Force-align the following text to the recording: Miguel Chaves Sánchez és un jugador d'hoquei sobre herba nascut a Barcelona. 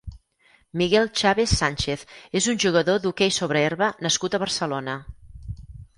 Miguel 0.79 1.09
Chaves 1.21 1.53
Sánchez 1.59 2.05
és 2.41 2.49
un 2.53 2.59
jugador 2.65 2.99
d'hoquei 3.05 3.35
sobre 3.39 3.65
herba 3.67 3.91
nascut 4.07 4.39
a 4.39 4.41
Barcelona. 4.45 5.01